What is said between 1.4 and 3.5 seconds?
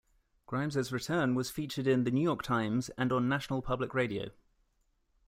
featured in "The New York Times" and on